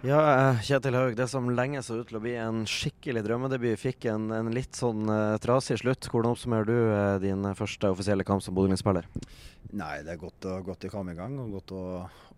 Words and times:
Ja, 0.00 0.20
eh, 0.50 0.60
Kjetil 0.64 0.94
Haug, 0.96 1.12
det 1.12 1.26
som 1.28 1.50
lenge 1.52 1.82
så 1.84 1.98
ut 1.98 2.06
til 2.08 2.16
å 2.16 2.22
bli 2.24 2.30
en 2.40 2.62
skikkelig 2.64 3.20
drømmedebut, 3.26 3.76
fikk 3.76 4.06
en, 4.08 4.30
en 4.32 4.48
litt 4.48 4.78
sånn 4.78 5.04
uh, 5.12 5.36
trasig 5.44 5.76
slutt. 5.82 6.06
Hvordan 6.08 6.32
oppsummerer 6.32 6.68
du 6.70 6.76
uh, 6.88 7.18
din 7.20 7.44
første 7.58 7.90
offisielle 7.92 8.24
kamp 8.24 8.40
som 8.40 8.56
Bodø-Glimt-spiller? 8.56 9.04
Nei, 9.76 9.98
det 10.06 10.14
er 10.14 10.22
godt, 10.22 10.46
godt 10.64 10.86
å 10.88 10.90
komme 10.94 11.12
i 11.12 11.18
gang 11.18 11.36
og 11.42 11.52
godt 11.58 11.74
å, 11.76 11.82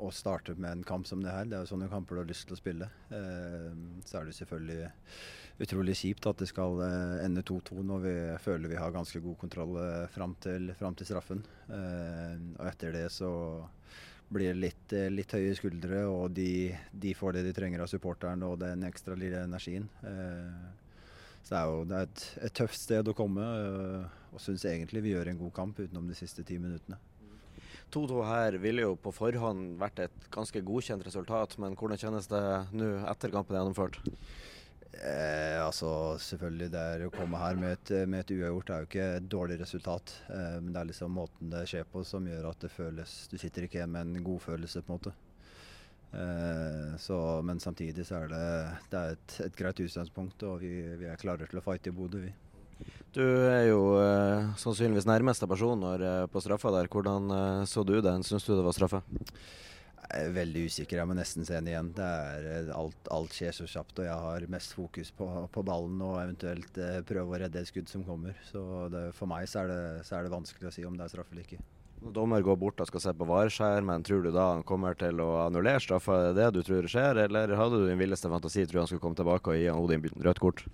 å, 0.00 0.08
starte 0.08 0.54
med 0.56 0.72
en 0.72 0.86
kamp 0.88 1.04
som 1.04 1.20
det 1.20 1.34
her. 1.34 1.50
Det 1.50 1.58
er 1.58 1.66
jo 1.66 1.72
sånne 1.74 1.90
kamper 1.92 2.16
du 2.16 2.22
har 2.22 2.30
lyst 2.30 2.46
til 2.48 2.56
å 2.56 2.60
spille. 2.62 2.88
Uh, 3.12 4.00
så 4.08 4.22
er 4.22 4.30
det 4.30 4.38
selvfølgelig 4.38 4.88
utrolig 5.60 5.98
kjipt 6.00 6.30
at 6.30 6.40
det 6.40 6.48
skal 6.48 6.80
ende 7.20 7.44
2-2 7.44 7.82
når 7.84 8.04
vi 8.06 8.14
føler 8.40 8.72
vi 8.72 8.80
har 8.80 8.94
ganske 8.94 9.20
god 9.20 9.36
kontroll 9.42 9.76
fram 10.08 10.32
til, 10.40 10.70
til 10.72 11.04
straffen. 11.10 11.42
og 11.68 12.64
etter 12.64 12.96
det 12.96 13.10
så 13.12 13.28
blir 14.30 14.54
litt, 14.54 14.92
eh, 14.94 15.10
litt 15.10 15.32
høye 15.34 15.54
skuldre, 15.58 16.04
og 16.08 16.30
de, 16.36 16.70
de, 16.92 17.14
får 17.18 17.36
det 17.36 17.48
de 17.48 17.54
trenger 17.56 17.82
av 17.82 17.90
supporteren 17.90 18.44
og 18.46 18.60
den 18.62 18.86
ekstra 18.86 19.16
lille 19.18 19.42
energien. 19.46 19.88
Eh, 20.06 20.90
så 21.42 21.54
det 21.54 21.60
er 21.60 21.70
jo 21.70 21.84
det 21.88 21.98
er 21.98 22.08
et, 22.08 22.24
et, 22.46 22.56
tøft 22.60 22.78
sted 22.78 23.10
å 23.10 23.16
komme, 23.16 23.44
eh, 23.44 24.18
og 24.30 24.42
syns 24.42 24.66
egentlig 24.70 25.02
vi 25.06 25.14
gjør 25.16 25.32
en 25.32 25.40
god 25.40 25.54
kamp 25.56 25.80
utenom 25.82 26.06
de 26.10 26.18
siste 26.18 26.46
ti 26.46 26.60
minuttene. 26.62 27.00
2-2 27.90 28.20
her 28.22 28.54
ville 28.62 28.84
jo 28.84 28.94
på 29.02 29.10
forhånd 29.10 29.74
vært 29.80 30.04
et 30.04 30.26
ganske 30.30 30.62
godkjent 30.62 31.02
resultat, 31.02 31.56
men 31.58 31.74
hvordan 31.74 31.98
kjennes 31.98 32.30
det 32.30 32.44
nå 32.70 32.92
etter 33.10 33.34
kampen 33.34 33.56
er 33.56 33.64
gjennomført? 33.64 33.98
Eh, 35.00 35.56
altså 35.64 36.18
selvfølgelig 36.20 36.66
det 36.74 37.06
Å 37.06 37.12
komme 37.14 37.38
her 37.40 37.56
med 37.56 37.72
et, 37.72 37.92
med 38.04 38.20
et 38.20 38.32
uavgjort 38.34 38.72
er 38.74 38.82
jo 38.82 38.88
ikke 38.90 39.06
et 39.16 39.30
dårlig 39.32 39.56
resultat. 39.62 40.12
Eh, 40.28 40.58
men 40.60 40.74
det 40.74 40.82
er 40.82 40.90
liksom 40.90 41.16
måten 41.16 41.54
det 41.54 41.64
skjer 41.70 41.88
på 41.88 42.04
som 42.04 42.28
gjør 42.28 42.50
at 42.50 42.66
det 42.66 42.72
føles 42.74 43.14
Du 43.32 43.38
sitter 43.40 43.64
ikke 43.64 43.80
igjen 43.80 43.94
med 43.94 44.10
en 44.10 44.26
god 44.26 44.44
følelse, 44.44 44.84
på 44.84 44.92
en 44.92 44.98
måte. 44.98 45.14
Eh, 46.12 46.98
så, 46.98 47.16
men 47.46 47.62
samtidig 47.62 48.04
så 48.06 48.20
er 48.20 48.32
det, 48.34 48.44
det 48.92 49.00
er 49.00 49.16
et, 49.16 49.40
et 49.46 49.56
greit 49.56 49.80
utgangspunkt, 49.80 50.44
og 50.44 50.60
vi, 50.64 50.74
vi, 51.00 51.08
er 51.08 51.20
klare 51.20 51.48
til 51.48 51.62
å 51.62 51.64
fighte 51.64 51.92
i 51.92 51.96
Bodø, 51.96 52.24
vi. 52.26 52.36
Du 53.14 53.24
er 53.24 53.68
jo 53.68 53.80
eh, 54.00 54.52
sannsynligvis 54.60 55.08
nærmeste 55.08 55.48
person 55.50 55.80
når, 55.80 56.04
eh, 56.06 56.26
på 56.30 56.44
straffa 56.44 56.72
der. 56.76 56.92
Hvordan 56.92 57.32
eh, 57.36 57.64
så 57.68 57.84
du 57.86 57.96
den? 58.04 58.24
Syns 58.26 58.46
du 58.46 58.54
det 58.54 58.64
var 58.66 58.76
straffe? 58.76 59.02
Jeg 60.10 60.26
er 60.26 60.32
veldig 60.34 60.62
usikker. 60.66 60.98
Jeg 60.98 61.06
må 61.06 61.14
nesten 61.14 61.46
se 61.46 61.54
den 61.54 61.68
igjen. 61.70 61.90
Er, 62.02 62.46
eh, 62.50 62.70
alt, 62.74 63.10
alt, 63.14 63.34
skjer 63.36 63.54
så 63.54 63.66
kjapt, 63.70 64.00
og 64.02 64.08
jeg 64.08 64.22
har 64.24 64.46
mest 64.50 64.72
fokus 64.74 65.12
på, 65.14 65.26
på 65.54 65.62
ballen 65.66 66.00
og 66.02 66.16
eventuelt 66.18 66.80
eh, 66.82 66.98
prøve 67.06 67.36
å 67.36 67.42
redde 67.44 67.62
et 67.62 67.70
skudd 67.70 67.90
som 67.90 68.02
kommer. 68.06 68.34
Så 68.48 68.62
det, 68.90 69.04
for 69.14 69.30
meg 69.30 69.46
så 69.50 69.62
er, 69.62 69.70
det, 69.70 69.82
så 70.08 70.18
er, 70.18 70.26
det, 70.26 70.32
vanskelig 70.34 70.70
å 70.70 70.74
si 70.74 70.86
om 70.88 70.96
det 70.98 71.06
er 71.06 71.12
straffe 71.14 71.36
eller 71.36 71.46
ikke. 71.46 71.60
Når 72.00 72.14
dommer 72.16 72.42
går 72.42 72.56
bort 72.58 72.80
og 72.80 72.88
skal 72.88 73.04
se 73.04 73.12
på 73.14 73.28
vareskjermen, 73.28 74.02
tror 74.08 74.24
du 74.24 74.30
da 74.34 74.48
han 74.54 74.64
kommer 74.66 74.96
til 74.98 75.20
å 75.22 75.28
annullere 75.44 75.82
straffa? 75.84 76.16
Er 76.16 76.34
det 76.34 76.48
det 76.48 76.50
du 76.56 76.66
tror 76.66 76.88
skjer, 76.90 77.20
eller 77.28 77.54
hadde 77.60 77.78
du 77.82 77.86
din 77.86 78.00
villeste 78.00 78.30
fantasi 78.32 78.64
tror 78.66 78.82
han 78.82 78.90
skulle 78.90 79.04
komme 79.04 79.20
tilbake 79.20 79.52
og 79.52 79.60
gi 79.60 79.68
han 79.68 79.78
Odin 79.78 80.08
rødt 80.08 80.42
kort? 80.42 80.64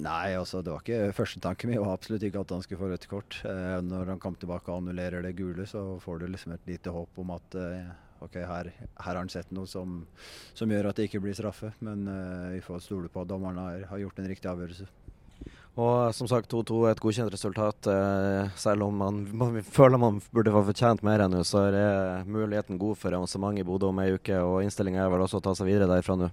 Nei, 0.00 0.32
altså 0.38 0.62
det 0.64 0.72
var 0.72 0.80
ikke 0.80 1.12
første 1.12 1.42
tanken 1.44 1.68
min. 1.68 1.82
var 1.82 1.98
absolutt 1.98 2.22
ikke 2.24 2.40
at 2.40 2.54
han 2.54 2.62
skulle 2.64 2.80
få 2.80 2.88
rødt 2.94 3.10
kort. 3.10 3.36
Eh, 3.44 3.76
når 3.84 4.14
han 4.14 4.22
kom 4.22 4.38
tilbake 4.40 4.70
og 4.70 4.80
annullerer 4.80 5.26
det 5.26 5.34
gule, 5.36 5.66
så 5.68 5.98
får 6.00 6.22
du 6.22 6.30
liksom 6.30 6.54
et 6.54 6.70
lite 6.70 6.94
håp 6.94 7.20
om 7.20 7.34
at 7.34 7.58
eh, 7.60 7.90
ok, 8.26 8.38
her, 8.48 8.70
her, 8.78 8.90
har 9.06 9.20
han 9.20 9.30
sett 9.32 9.50
noe 9.54 9.68
som, 9.70 10.02
som, 10.54 10.70
gjør 10.70 10.90
at 10.90 10.98
det 10.98 11.08
ikke 11.08 11.22
blir 11.24 11.36
straffe. 11.36 11.72
Men 11.84 12.06
uh, 12.08 12.52
vi 12.54 12.62
får 12.64 12.84
stole 12.86 13.10
på 13.12 13.24
at 13.24 13.30
dommerne 13.30 13.66
har, 13.66 13.86
har, 13.90 14.02
gjort 14.04 14.22
en 14.22 14.30
riktig 14.32 14.50
avgjørelse. 14.50 14.88
Og 15.80 16.12
som 16.12 16.28
sagt 16.28 16.52
2-2 16.52 16.80
et 16.90 17.00
godkjent 17.00 17.32
resultat. 17.32 17.88
Uh, 17.88 18.50
selv 18.60 18.84
om 18.84 18.98
man, 19.00 19.22
man, 19.32 19.56
føler 19.64 20.00
man 20.00 20.18
burde 20.34 20.52
få 20.52 20.64
fortjent 20.68 21.04
mer 21.06 21.24
enn 21.24 21.32
nå, 21.32 21.40
så 21.48 21.64
er 21.70 22.28
muligheten 22.28 22.80
god 22.80 22.98
for 23.00 23.16
avansement 23.16 23.56
i 23.56 23.64
Bodø 23.64 23.88
om 23.88 24.02
ei 24.04 24.12
uke. 24.12 24.36
Og 24.44 24.60
innstillinga 24.66 25.06
er 25.06 25.14
vel 25.14 25.24
også 25.24 25.40
å 25.40 25.46
ta 25.46 25.54
seg 25.56 25.70
videre 25.70 25.88
derfra 25.88 26.18
nå? 26.20 26.28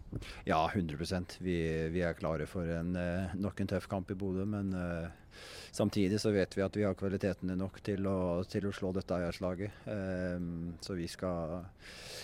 Ja, 0.50 0.66
100% 0.68 1.40
vi, 1.40 1.56
vi 1.94 2.04
er 2.04 2.20
klare 2.20 2.50
for 2.52 2.68
en, 2.68 2.92
uh, 3.00 3.40
nok 3.40 3.64
en 3.64 3.72
tøff 3.72 3.88
kamp 3.92 4.12
i 4.12 4.20
Bodø. 4.20 4.44
Men 4.50 4.76
Samtidig 5.72 6.20
så 6.22 6.32
vet 6.34 6.58
vi 6.58 6.64
at 6.66 6.78
vi 6.78 6.86
har 6.86 6.96
kvalitetene 6.98 7.56
nok 7.58 7.80
til 7.86 8.08
å, 8.10 8.20
til 8.50 8.70
å 8.70 8.74
slå 8.76 8.92
dette 8.96 9.16
eierslaget. 9.16 9.84
Um, 9.86 10.74
så 10.84 10.98
vi 10.98 11.08
skal, 11.08 11.60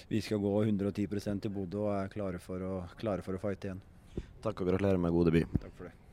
vi 0.09 0.21
skal, 0.25 0.41
gå 0.43 0.55
110% 0.65 1.45
til 1.45 1.53
Bodø 1.53 1.85
og 1.85 1.93
er 1.99 2.09
klare 2.13 2.41
for 2.41 2.65
å, 2.65 2.79
klare 2.99 3.25
for 3.25 3.37
å 3.37 3.43
fighte 3.43 3.71
igjen. 3.71 3.85
Takk 4.41 4.59
og 4.61 4.73
gratulerer 4.73 5.01
med 5.01 5.13
god 5.13 5.31
debut. 5.31 5.61
Takk 5.61 5.77
for 5.77 5.89
det. 5.89 6.04